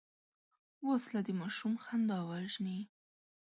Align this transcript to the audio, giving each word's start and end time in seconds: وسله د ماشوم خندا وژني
وسله 0.87 1.21
د 1.27 1.29
ماشوم 1.39 1.73
خندا 1.83 2.19
وژني 2.29 2.79